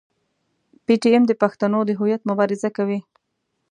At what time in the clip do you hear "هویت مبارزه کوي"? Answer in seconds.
1.99-2.99